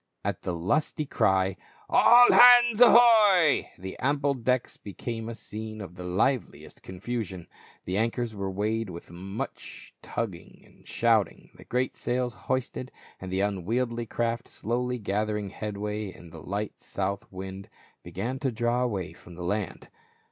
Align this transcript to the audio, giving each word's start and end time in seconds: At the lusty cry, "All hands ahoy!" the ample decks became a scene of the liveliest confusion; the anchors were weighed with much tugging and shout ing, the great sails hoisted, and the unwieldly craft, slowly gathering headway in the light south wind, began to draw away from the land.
At 0.25 0.41
the 0.41 0.51
lusty 0.55 1.05
cry, 1.05 1.57
"All 1.87 2.31
hands 2.31 2.81
ahoy!" 2.81 3.69
the 3.77 3.95
ample 3.99 4.33
decks 4.33 4.75
became 4.75 5.29
a 5.29 5.35
scene 5.35 5.79
of 5.79 5.93
the 5.93 6.03
liveliest 6.03 6.81
confusion; 6.81 7.45
the 7.85 7.97
anchors 7.97 8.33
were 8.33 8.49
weighed 8.49 8.89
with 8.89 9.11
much 9.11 9.93
tugging 10.01 10.63
and 10.65 10.87
shout 10.87 11.29
ing, 11.31 11.51
the 11.53 11.65
great 11.65 11.95
sails 11.95 12.33
hoisted, 12.33 12.91
and 13.19 13.31
the 13.31 13.41
unwieldly 13.41 14.07
craft, 14.07 14.47
slowly 14.47 14.97
gathering 14.97 15.51
headway 15.51 16.11
in 16.11 16.31
the 16.31 16.41
light 16.41 16.79
south 16.79 17.31
wind, 17.31 17.69
began 18.01 18.39
to 18.39 18.51
draw 18.51 18.81
away 18.81 19.13
from 19.13 19.35
the 19.35 19.43
land. 19.45 19.87